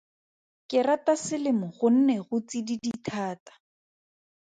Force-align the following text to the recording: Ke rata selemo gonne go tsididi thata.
Ke 0.73 0.79
rata 0.87 1.13
selemo 1.25 1.67
gonne 1.81 2.15
go 2.31 2.37
tsididi 2.47 2.91
thata. 3.11 3.53